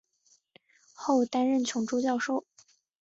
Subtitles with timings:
[0.95, 2.43] 后担任琼州教授。